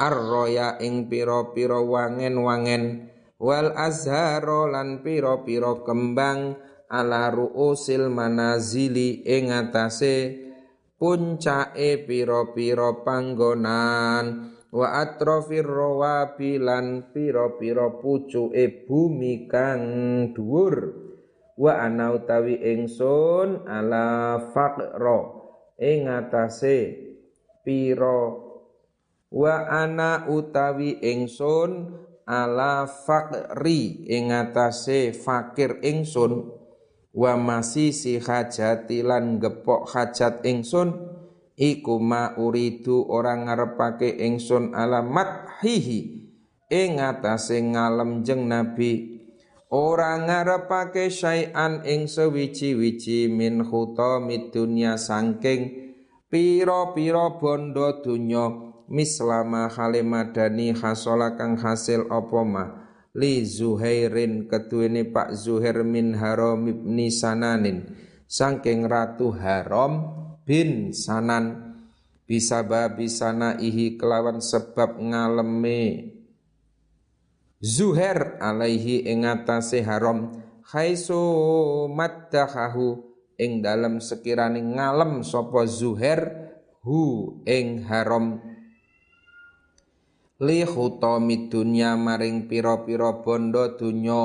arroya 0.00 0.80
ing 0.80 1.12
pira-pira 1.12 1.76
wangen-wangen 1.76 3.12
wal 3.36 3.68
azharo 3.76 4.64
lan 4.72 5.04
pira-pira 5.04 5.84
kembang 5.84 6.56
ala 6.90 7.30
ruusil 7.30 8.10
manazili 8.10 9.22
ing 9.22 9.54
atase 9.54 10.50
puncake 10.98 12.04
pira-pira 12.04 13.06
panggonan. 13.06 14.58
Wa 14.70 15.02
atrofir 15.02 15.66
rawabi 15.66 16.62
lan 16.62 17.10
pira-pira 17.10 17.90
pucuke 17.98 18.86
bumi 18.86 19.50
kang 19.50 19.82
dhuwur. 20.34 20.94
Wa 21.58 21.82
ana 21.86 22.14
utawi 22.14 22.58
ingsun 22.58 23.66
ala 23.66 24.38
faqra 24.54 25.20
ing 25.78 26.06
atase 26.06 26.78
pira. 27.66 28.30
Wa 29.30 29.54
ana 29.66 30.30
utawi 30.30 31.02
ingsun 31.02 31.98
ala 32.30 32.86
faqri 32.86 34.06
ing 34.06 34.30
atase 34.30 35.10
fakir 35.10 35.82
ingsun 35.82 36.59
wa 37.10 37.34
masih 37.34 37.90
si 37.90 38.22
hajati 38.22 39.02
lan 39.02 39.42
gepok 39.42 39.90
hajat 39.90 40.46
ingsun 40.46 40.94
iku 41.58 41.98
ma 41.98 42.38
uridu 42.38 43.04
orang 43.10 43.50
ngarepake 43.50 44.14
ingsun 44.22 44.72
alamat 44.72 45.60
hihi 45.60 46.20
ing 46.70 47.02
atase 47.02 47.58
ngalem 47.60 48.22
jeng 48.22 48.46
nabi. 48.46 49.20
Ora 49.70 50.18
ngarepake 50.18 51.14
syai'an 51.14 51.86
ing 51.86 52.10
sewiji-wiji 52.10 53.30
min 53.30 53.62
khutamid 53.62 54.50
dunya 54.50 54.98
sangking 54.98 55.94
pira-pira 56.26 57.38
bondo 57.38 58.02
dunya 58.02 58.50
mislama 58.90 59.70
halimadani 59.70 60.74
hasola 60.74 61.38
kang 61.38 61.54
hasil 61.54 62.10
apa 62.10 62.40
mah 62.42 62.79
li 63.16 63.42
Zuhairin 63.42 64.46
ketuene 64.46 65.08
Pak 65.08 65.34
Zuhair 65.34 65.82
min 65.82 66.14
Haram 66.14 66.66
ibni 66.70 67.10
Sananin. 67.10 67.90
Saking 68.30 68.86
Ratu 68.86 69.34
Haram 69.34 70.06
bin 70.46 70.94
Sanan. 70.94 71.74
Bisa 72.30 72.62
babi 72.62 73.10
sana 73.10 73.58
ihi 73.58 73.98
kelawan 73.98 74.38
sebab 74.38 75.02
ngaleme. 75.02 76.14
Zuhair 77.58 78.38
alaihi 78.38 79.02
ing 79.10 79.26
atase 79.26 79.82
Haram 79.82 80.38
khaisu 80.62 81.18
maddahahu. 81.90 83.10
Ing 83.40 83.64
dalam 83.64 84.04
sekirane 84.04 84.60
ngalem 84.62 85.24
sapa 85.26 85.64
Zuhair 85.66 86.28
hu 86.86 87.34
ing 87.48 87.82
Haram 87.88 88.49
li 90.40 90.64
khutami 90.64 91.52
dunya 91.52 92.00
maring 92.00 92.48
pira-pira 92.48 93.20
bondo 93.20 93.76
dunya 93.76 94.24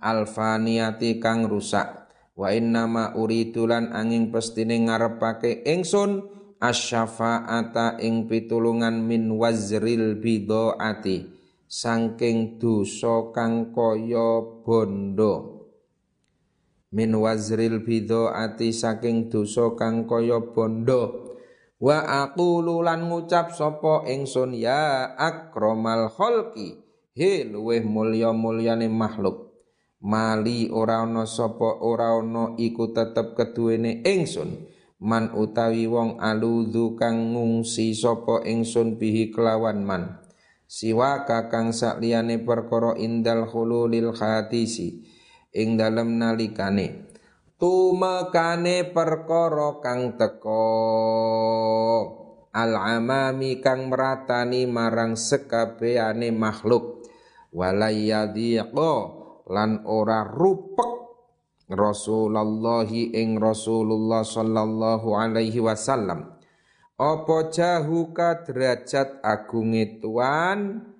alfaniyati 0.00 1.20
kang 1.20 1.44
rusak. 1.44 2.08
Wa 2.34 2.50
innama 2.50 3.14
uridulan 3.14 3.94
angin 3.94 4.34
pestine 4.34 4.82
ngarepake 4.88 5.62
ingsun 5.68 6.26
asyafaata 6.58 8.02
ing 8.02 8.26
pitulungan 8.26 9.04
min 9.04 9.30
wazril 9.38 10.18
bidaati 10.18 11.30
sangking 11.70 12.58
dosa 12.58 13.30
kang 13.30 13.70
kaya 13.70 14.42
bondo 14.66 15.34
min 16.90 17.10
wazril 17.14 17.86
bidaati 17.86 18.74
saking 18.74 19.30
dosa 19.30 19.78
kang 19.78 20.08
kaya 20.10 20.42
bondo 20.42 21.23
wa 21.84 22.00
aqulu 22.24 22.80
lan 22.80 23.12
ngucap 23.12 23.52
sapa 23.52 24.08
ingsun 24.08 24.56
ya 24.56 25.12
akramal 25.20 26.08
khalqi. 26.08 26.80
He 27.12 27.44
luweh 27.44 27.84
mulya-mulyane 27.84 28.88
makhluk. 28.88 29.52
Mali 30.00 30.72
ora 30.72 31.04
ana 31.04 31.28
sapa 31.28 31.84
ora 31.84 32.16
ana 32.16 32.56
iku 32.56 32.90
tetep 32.96 33.36
keduwene 33.36 34.00
ingsun. 34.00 34.72
Man 35.04 35.36
utawi 35.36 35.84
wong 35.84 36.16
aludzu 36.24 36.96
kang 36.96 37.36
ngungsi 37.36 37.92
sapa 37.92 38.40
ingsun 38.48 38.96
bihi 38.96 39.28
kelawan 39.28 39.84
man. 39.84 40.24
Siwa 40.64 41.28
kakang 41.28 41.76
sakliyane 41.76 42.40
perkara 42.40 42.96
indal 42.96 43.44
hululil 43.44 44.16
khatisi. 44.16 45.04
Ing 45.54 45.76
dalem 45.78 46.18
nalikane 46.18 47.13
tumekane 47.58 48.90
perkara 48.90 49.78
kang 49.78 50.18
teko 50.18 50.66
al 52.54 52.72
amami 52.78 53.58
kang 53.58 53.90
meratani 53.90 54.64
marang 54.70 55.18
sekabehane 55.18 56.30
makhluk. 56.30 57.02
Walayadhiqa 57.54 58.94
lan 59.50 59.86
ora 59.86 60.26
rupek 60.26 60.92
Rasulullah 61.70 62.86
ing 62.90 63.38
Rasulullah 63.38 64.22
sallallahu 64.26 65.14
alaihi 65.14 65.62
wasallam. 65.62 66.34
Apa 66.94 67.50
jahuka 67.50 68.46
derajat 68.46 69.22
agunge 69.22 69.98
tuan? 69.98 70.90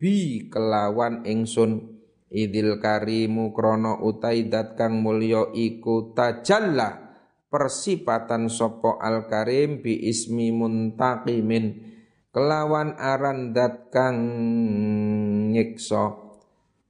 Bi 0.00 0.48
kelawan 0.48 1.28
ingsun 1.28 1.99
idil 2.30 2.78
karimu 2.78 3.50
krono 3.50 3.98
utai 4.06 4.46
dat 4.46 4.78
kang 4.78 5.02
mulya 5.02 5.50
iku 5.50 6.14
tajalla 6.14 7.10
persipatan 7.50 8.46
sopo 8.46 9.02
al 9.02 9.26
karim 9.26 9.82
bi 9.82 9.98
ismi 10.06 10.54
muntaqimin 10.54 11.90
kelawan 12.30 12.94
aran 12.94 13.50
dat 13.50 13.90
kang 13.90 14.16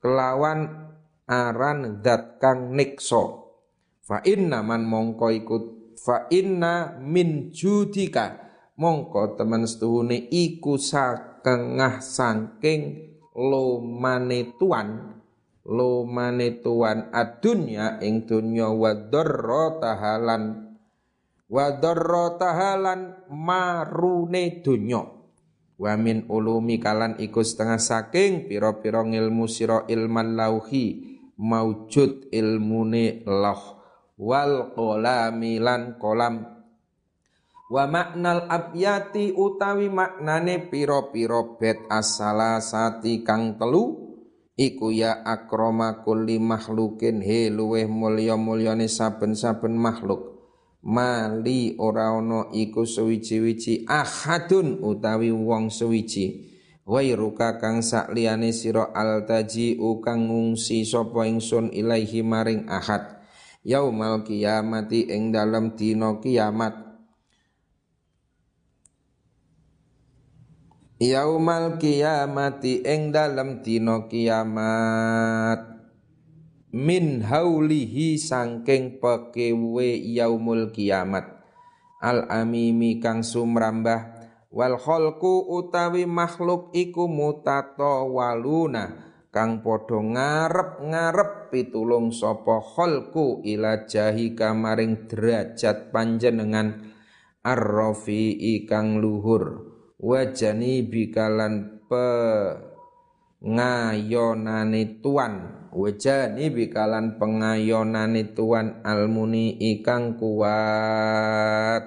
kelawan 0.05 0.61
aran 1.25 2.05
dat 2.05 2.37
kang 2.37 2.77
fa 4.05 4.19
inna 4.29 4.61
man 4.61 4.85
mongko 4.85 5.27
ikut 5.33 5.65
fa 5.97 6.29
inna 6.29 7.01
min 7.01 7.49
judika 7.49 8.37
mongko 8.77 9.41
teman 9.41 9.65
setuhune 9.65 10.29
iku 10.29 10.77
sakengah 10.77 12.05
sangking 12.05 13.13
lomane 13.33 14.57
tuan 14.61 15.20
lomane 15.71 16.59
tuan 16.59 17.15
adunya 17.15 18.03
ing 18.03 18.27
dunya 18.27 18.67
wa 18.67 18.91
tahalan. 19.79 20.75
Wa 21.47 21.67
tahalan 22.39 23.31
marune 23.31 24.63
dunya 24.63 25.03
wa 25.81 25.97
min 25.97 26.29
ulumi 26.29 26.77
kalan 26.77 27.17
iku 27.17 27.41
setengah 27.41 27.81
saking 27.81 28.51
pira-pira 28.51 29.01
ngilmu 29.01 29.49
sira 29.49 29.89
ilman 29.89 30.37
lauhi 30.37 31.19
maujud 31.39 32.29
ilmune 32.35 33.25
loh. 33.25 33.81
Wal 34.21 34.77
kolami 34.77 35.57
lan 35.57 35.97
kolam. 35.97 36.45
Wa 37.71 37.87
maknal 37.87 38.51
abyati 38.51 39.33
utawi 39.33 39.89
maknane 39.89 40.69
piro-piro 40.69 41.57
bet 41.57 41.87
asala 41.89 42.59
sati 42.61 43.23
kang 43.25 43.57
telu 43.57 44.10
iku 44.61 44.93
ya 44.93 45.25
akroma 45.25 46.05
kulli 46.05 46.37
makhlukin. 46.37 47.25
He 47.25 47.49
luweh 47.49 47.89
mulya-mulyane 47.89 48.93
saben-saben 48.93 49.73
makhluk. 49.73 50.37
Mali 50.85 51.77
ora 51.81 52.13
iku 52.53 52.85
suwiji-wiji 52.85 53.89
ahadun 53.89 54.85
utawi 54.85 55.33
wong 55.33 55.73
suwiji. 55.73 56.53
Wairuka 56.85 57.61
kang 57.61 57.81
sakliyane 57.85 58.51
sira 58.51 58.93
altaji 58.93 59.79
kang 60.03 60.27
ngungsi 60.29 60.83
sapa 60.85 61.25
ingsun 61.29 61.73
ilaihi 61.73 62.21
maring 62.25 62.69
ahad. 62.69 63.21
Yaumal 63.61 64.25
kiamati 64.25 65.07
ing 65.13 65.37
dalem 65.37 65.77
dina 65.77 66.17
kiamat 66.19 66.90
yaumal 71.01 71.81
kiamati 71.81 72.85
ing 72.85 73.09
dalem 73.09 73.65
dina 73.65 74.05
kiamat. 74.05 75.81
Min 76.71 77.25
haulihi 77.25 78.21
sangking 78.21 79.03
pekewe 79.03 79.97
yaumul 79.97 80.71
kiamat. 80.71 81.27
Al 82.05 82.29
amimi 82.31 83.01
kang 83.01 83.25
sumrambah. 83.25 84.21
Wal 84.51 84.83
utawi 85.23 86.11
makhluk 86.11 86.75
iku 86.75 87.07
mutato 87.07 88.11
waluna 88.11 89.15
kang 89.31 89.63
padha 89.63 90.03
ngarep-ngarep 90.03 91.55
pitulung 91.55 92.11
sapa 92.11 92.59
khalqu 92.59 93.47
ila 93.47 93.87
jahi 93.87 94.35
kamaring 94.35 95.07
derajat 95.07 95.95
panjenengan. 95.95 96.93
Arrafi'i 97.41 98.69
kang 98.69 99.01
luhur 99.01 99.70
wajani 100.01 100.81
bikalan 100.89 101.85
pe 101.85 102.09
ngayonane 103.45 105.05
tuan. 105.05 105.61
Wajani 105.71 106.51
bikalan 106.51 107.15
pengayonane 107.21 108.35
tuan 108.35 108.83
almuni 108.83 109.55
ikang 109.55 110.19
kuat. 110.19 111.85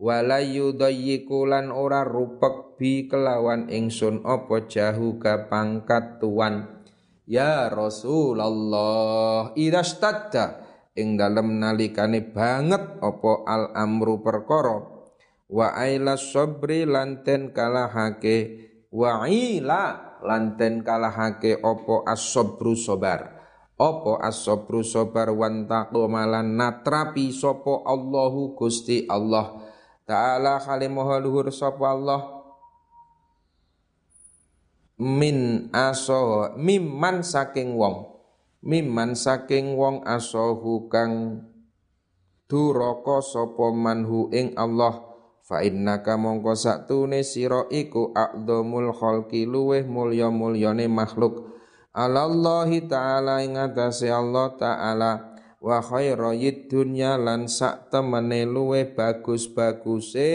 Wala 0.00 0.38
yudayyiku 0.40 1.44
lan 1.44 1.74
ora 1.74 2.06
rupek 2.06 2.78
bi 2.78 3.10
kelawan 3.10 3.68
ingsun 3.68 4.22
apa 4.22 4.64
jahu 4.70 5.18
ka 5.18 5.50
pangkat 5.50 6.22
tuan. 6.22 6.86
Ya 7.26 7.66
Rasulullah 7.68 9.52
idastadda 9.58 10.64
ing 10.94 11.18
dalem 11.18 11.58
nalikane 11.60 12.30
banget 12.30 13.02
apa 13.02 13.32
al 13.44 13.74
amru 13.74 14.22
perkara 14.22 14.99
wa 15.50 15.74
aila 15.74 16.14
sabri 16.14 16.86
lanten 16.86 17.50
kalahake. 17.50 18.70
Wa 18.94 19.26
ila 19.26 20.18
lanten 20.22 20.86
kalahake 20.86 21.58
apa 21.58 22.06
as-sabru 22.10 22.74
sabar 22.74 23.40
apa 23.80 24.20
as-sabru 24.28 24.84
sabar 24.84 25.32
wan 25.32 25.64
natrapi 25.64 27.32
sapa 27.32 27.80
Allahu 27.88 28.52
Gusti 28.52 29.08
Allah. 29.08 29.56
Ta'ala 30.04 30.60
khalimuha 30.60 31.16
luhur 31.16 31.48
sapa 31.48 31.96
Allah. 31.96 32.20
Min 35.00 35.72
aso 35.72 36.52
mimman 36.60 37.24
saking 37.24 37.72
wong. 37.72 38.20
Mimman 38.60 39.16
saking 39.16 39.72
wong 39.72 40.04
asohu 40.04 40.92
kang 40.92 41.40
duraka 42.44 43.24
sapa 43.24 43.72
manhu 43.72 44.28
ing 44.36 44.52
Allah 44.60 45.09
fa 45.50 45.66
innaka 45.66 46.14
mongko 46.14 46.54
saktune 46.54 47.26
sira 47.26 47.66
iku 47.74 48.14
aqdamul 48.14 48.94
khalqi 48.94 49.50
luweh 49.50 49.82
mulya-mulyane 49.82 50.86
makhluk. 50.86 51.50
Alallahi 51.90 52.86
taala 52.86 53.42
ing 53.42 53.58
atase 53.58 54.14
Allah 54.14 54.54
taala 54.54 55.34
wa 55.58 55.82
khairayid 55.82 56.70
dunya 56.70 57.18
lan 57.18 57.50
sak 57.50 57.90
temene 57.90 58.46
luwe 58.46 58.94
bagus-baguse 58.94 60.30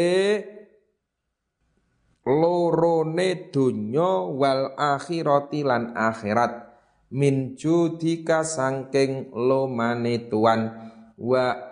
lorone 2.28 3.30
dunya 3.56 4.12
wal 4.36 4.76
akhirati 4.76 5.64
lan 5.64 5.96
akhirat. 5.96 6.76
Min 7.16 7.56
judika 7.56 8.44
sangking 8.44 9.32
lomane 9.32 10.28
tuan 10.28 10.92
wa 11.16 11.65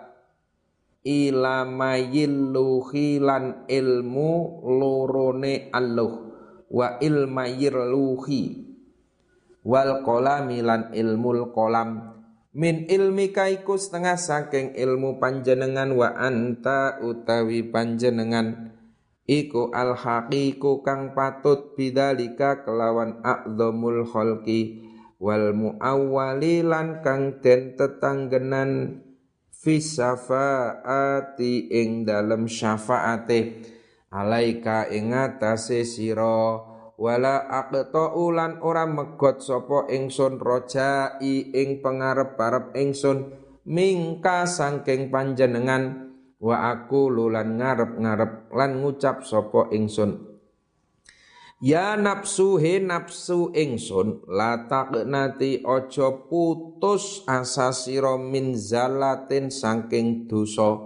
ilamayilluhi 1.04 3.20
lan 3.20 3.68
ilmu 3.68 4.64
lorone 4.64 5.68
alluh 5.68 6.32
wa 6.72 6.96
ilmayirluhi 6.98 8.64
wal 9.64 10.04
kolami 10.04 10.60
lan 10.64 10.92
ilmul 10.96 11.52
kolam. 11.52 12.12
Min 12.54 12.86
ilmi 12.86 13.34
kaiku 13.34 13.74
setengah 13.74 14.14
saking 14.14 14.78
ilmu 14.78 15.18
panjenengan 15.18 15.90
wa 15.90 16.14
anta 16.14 17.02
utawi 17.02 17.66
panjenengan. 17.66 18.70
Iku 19.26 19.74
al 19.74 19.98
haqiqu 19.98 20.86
kang 20.86 21.18
patut 21.18 21.74
bidalika 21.74 22.62
kelawan 22.62 23.18
a'dhamul 23.26 24.06
khalqi. 24.06 24.86
Wal 25.18 25.50
muawwali 25.56 26.62
lan 26.62 27.02
kang 27.02 27.42
den 27.42 27.74
tetanggenan 27.74 29.02
fi 29.64 29.80
syafaati 29.80 31.72
ing 31.72 32.04
dalem 32.04 32.44
syafaate. 32.44 33.72
Alaika 34.12 34.92
ing 34.92 35.16
atase 35.16 35.88
sira 35.88 36.60
wala 36.94 37.48
aqta 37.48 38.12
ulan 38.14 38.60
ora 38.60 38.84
megot 38.84 39.40
sapa 39.40 39.88
ingsun 39.90 40.38
rojai 40.38 41.50
ing 41.50 41.80
pangarep-arep 41.80 42.76
ingsun 42.76 43.32
mingka 43.64 44.44
sangking 44.44 45.08
panjenengan. 45.08 46.12
Wa 46.36 46.76
aku 46.76 47.08
lulan 47.08 47.56
ngarep-ngarep 47.56 48.52
lan 48.52 48.84
ngucap 48.84 49.24
sapa 49.24 49.72
ingsun 49.72 50.33
Ya 51.64 51.96
nafsu 51.96 52.60
he 52.60 52.76
nafsu 52.76 53.48
ingsun 53.56 54.28
la 54.28 54.68
nati 55.08 55.64
ojo 55.64 56.28
putus 56.28 57.24
asa 57.24 57.72
sira 57.72 58.20
min 58.20 58.52
zalatin 58.52 59.48
saking 59.48 60.28
dosa. 60.28 60.76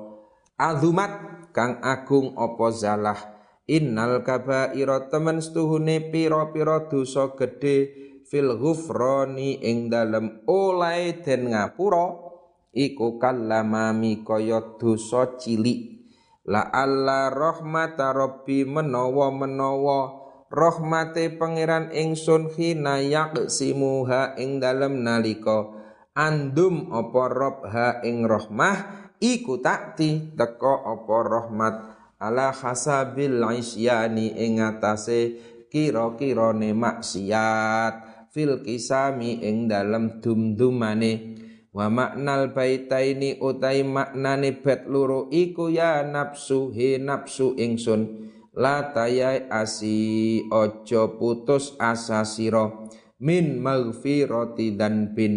Azumat 0.55 1.51
kang 1.51 1.83
agung 1.83 2.39
apa 2.39 2.71
zalah? 2.71 3.19
Innal 3.67 4.23
kabaira 4.23 5.11
temen 5.11 5.43
stuhune 5.43 6.15
pira-pira 6.15 6.87
dosa 6.87 7.35
gedhe 7.35 7.91
fil 8.31 8.55
ghufrani 8.55 9.59
ing 9.59 9.91
dalem 9.91 10.47
oleh 10.47 11.19
den 11.27 11.59
ngapura 11.59 12.23
iku 12.71 13.19
kalamami 13.19 14.23
kaya 14.23 14.79
dosa 14.79 15.43
cilik. 15.43 16.07
La 16.47 16.71
alla 16.71 17.35
rahmata 17.35 18.15
rabbi 18.15 18.63
menawa 18.63 19.35
menawa 19.35 20.18
rahmate 20.49 21.37
pangeran 21.37 21.93
ingsun 21.93 22.53
hina 22.57 23.01
yaqsimuha 23.05 24.37
ing 24.41 24.61
dalem 24.61 25.05
nalika. 25.05 25.77
Andum 26.19 26.91
apa 26.91 27.25
robha 27.31 27.89
ing 28.03 28.27
rahmah 28.27 28.77
iku 29.23 29.63
takti 29.63 30.35
teko 30.35 30.83
apa 30.83 31.17
rahmat. 31.23 31.75
Ala 32.19 32.51
hasabil 32.51 33.39
isyani 33.55 34.35
ing 34.35 34.59
atase 34.59 35.39
kira-kirane 35.71 36.75
maksiat. 36.75 38.27
Fil 38.35 38.61
kisami 38.67 39.39
ing 39.47 39.71
dalem 39.71 40.19
dum-dumane. 40.19 41.39
Wa 41.71 41.87
maknal 41.87 42.51
baitaini 42.51 43.39
utai 43.39 43.87
maknane 43.87 44.59
bet 44.59 44.91
loro 44.91 45.31
iku 45.31 45.71
ya 45.71 46.03
nafsu 46.03 46.75
he 46.75 46.99
nafsu 46.99 47.55
ingsun 47.55 48.29
la 48.59 48.91
tayai 48.91 49.47
asi 49.47 50.43
ojo 50.51 51.15
putus 51.15 51.79
asa 51.79 52.27
siro. 52.27 52.91
Min 53.23 53.63
maghfirati 53.63 54.75
dan 54.75 55.15
bin. 55.15 55.35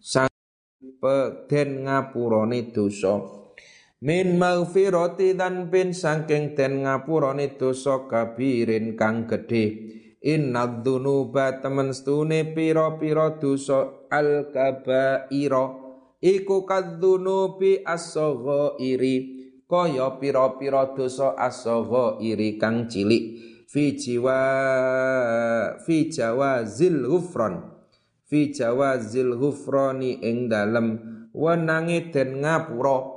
Sang 0.00 0.32
peden 1.00 1.84
ngapurane 1.84 2.72
dosa. 2.72 3.20
Min 4.00 4.40
maghfirati 4.40 5.36
dan 5.36 5.68
bin 5.68 5.92
saking 5.92 6.56
den 6.56 6.88
ngapurane 6.88 7.56
dosa 7.60 8.08
kabirin 8.08 8.96
kang 8.96 9.28
gedhe. 9.28 9.64
Inna 10.24 10.80
dzunuba 10.80 11.60
temen 11.60 11.92
stune 11.92 12.56
pira-pira 12.56 13.36
dosa 13.36 14.08
al 14.08 14.48
kabaira 14.48 15.84
iku 16.24 16.64
kadzunubi 16.64 17.84
kaya 19.74 20.22
pira-pira 20.22 20.94
dosa 20.94 21.34
asagha 21.34 22.22
iri 22.22 22.54
kang 22.62 22.86
cilik. 22.86 23.42
Fi 23.66 23.98
jiwa 23.98 24.38
fi 25.82 26.06
jawazil 26.06 27.10
ghufran 27.10 27.74
fi 28.30 28.54
jawazil 28.54 29.34
ghufrani 29.34 30.22
ing 30.22 30.46
dalem 30.46 31.02
wenange 31.34 32.14
den 32.14 32.46
ngapura. 32.46 33.10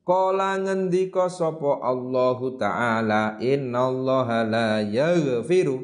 Kala 0.00 0.56
ngendika 0.64 1.28
sapa 1.28 1.84
Allahu 1.84 2.56
taala 2.56 3.36
innallaha 3.36 4.48
la 4.48 4.80
yaghfiru. 4.80 5.76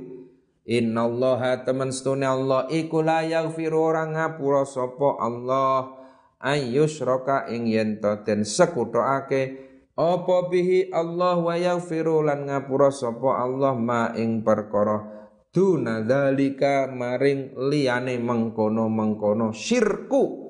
Innallaha 0.64 1.68
temen 1.68 1.92
stune 1.92 2.25
Allah 2.25 2.64
iku 2.73 3.05
la 3.05 3.29
yaghfiru 3.29 3.77
ora 3.92 4.09
ngapura 4.09 4.64
sapa 4.64 5.21
Allah. 5.21 6.01
Ayyusyraka 6.40 7.53
ing 7.53 7.68
yen 7.68 8.01
to 8.01 8.25
den 8.25 8.47
sekuthoake 8.47 9.67
apa 9.98 10.46
bihi 10.46 10.94
Allah 10.94 11.42
wa 11.42 11.58
yaghfiru 11.58 12.22
lan 12.22 12.46
ngapura 12.46 12.94
sapa 12.94 13.42
Allah 13.42 13.74
ma 13.74 14.14
ing 14.14 14.46
perkara? 14.46 15.02
Duna 15.50 16.06
dalika 16.06 16.87
maring 16.87 17.58
liyane 17.66 18.14
mengkono-mengkono 18.22 19.50
syirku. 19.50 20.46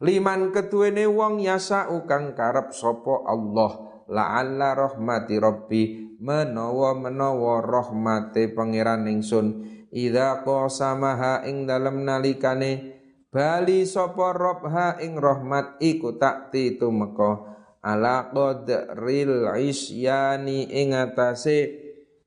Liman 0.00 0.56
ketuene 0.56 1.04
wong 1.04 1.44
yasa 1.44 1.92
ukang 1.92 2.32
karep 2.32 2.72
sapa 2.72 3.28
Allah. 3.28 3.92
La'alla 4.08 4.72
rahmati 4.72 5.36
rabbi 5.36 5.82
menawa 6.16 6.96
menawa 6.96 7.60
rahmate 7.60 8.56
pangeran 8.56 9.04
ingsun. 9.04 9.68
Idza 9.92 10.40
qasamaha 10.48 11.44
ing 11.44 11.68
dalem 11.68 12.08
nalikane 12.08 12.96
bali 13.28 13.84
sapa 13.84 14.32
robha 14.32 14.96
ing 15.04 15.20
rahmat 15.20 15.76
iku 15.84 16.16
takti 16.16 16.80
tumeka 16.80 17.51
ala 17.82 18.30
qadril 18.30 19.50
isyani 19.58 20.70
ing 20.70 20.94
atase 20.94 21.58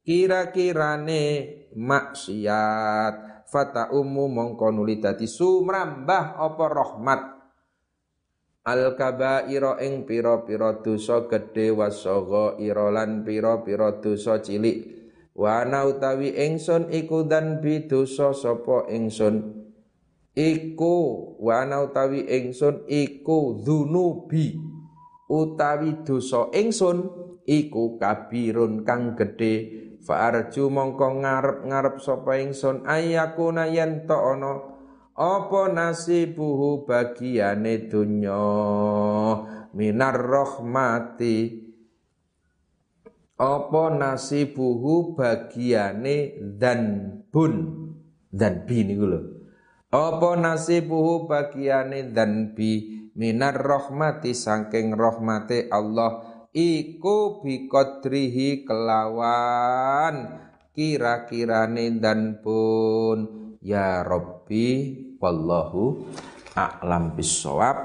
kira-kirane 0.03 1.23
maksiat. 1.73 3.47
Fata 3.47 3.93
ummu 3.95 4.27
mongko 4.27 4.67
nuli 4.75 4.99
dadi 4.99 5.29
sumrambah 5.31 6.35
apa 6.35 6.65
rahmat. 6.67 7.21
Al 8.65 8.97
kabaira 8.97 9.77
ing 9.85 10.03
pira-pira 10.03 10.81
dosa 10.81 11.29
gedhe 11.29 11.71
irolan 12.59 13.23
pira-pira 13.23 14.01
dosa 14.01 14.41
cilik. 14.41 14.91
Wa 15.35 15.67
ana 15.67 15.85
utawi 15.85 16.31
ingsun 16.31 16.89
iku 16.89 17.27
dan 17.27 17.61
bi 17.61 17.85
dosa 17.85 18.33
sapa 18.33 18.87
ingsun? 18.89 19.67
Iku 20.35 20.95
wa 21.37 21.63
ana 21.63 21.85
utawi 21.85 22.25
ingsun 22.25 22.89
iku 22.89 23.61
dzunubi 23.61 24.74
utawi 25.29 26.05
dosa 26.05 26.49
ingsun 26.53 27.09
iku 27.45 27.97
kabirun 28.01 28.85
kang 28.85 29.13
gedhe. 29.17 29.85
Fa'arju 30.05 30.69
mongko 30.69 31.25
ngarep-ngarep 31.25 31.97
sapa 31.97 32.37
ingsun 32.37 32.85
ayakuna 32.85 33.65
yen 33.65 34.05
to 34.05 34.13
ana 34.13 34.61
apa 35.17 35.71
nasibuhu 35.73 36.85
bagiane 36.85 37.89
donya? 37.89 38.45
Minar 39.73 40.17
rahmati. 40.19 41.65
Apa 43.35 43.91
nasibuhu 43.91 45.17
bagiane 45.17 46.39
dan 46.55 47.11
bun 47.27 47.83
dan 48.31 48.63
bi 48.63 48.87
niku 48.87 49.07
lho. 49.11 49.21
Apa 49.91 50.39
nasibuhu 50.39 51.27
bagiane 51.27 52.15
dan 52.15 52.55
bi 52.55 52.94
minar 53.15 53.57
rahmati 53.57 54.35
saking 54.37 54.93
rahmate 54.93 55.71
Allah. 55.71 56.45
Iku 56.55 57.43
biqadrihi 57.43 58.63
kelawan. 58.63 60.43
Kira-kirane 60.75 61.99
dan 61.99 62.43
pun. 62.43 63.43
Ya 63.65 64.05
Rabbi 64.05 64.93
wallahu 65.19 66.05
a'lam 66.55 67.17
bisawab 67.19 67.75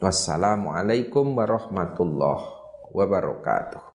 wassalamualaikum 0.00 1.36
warahmatullahi 1.36 2.46
wabarakatuh 2.94 3.84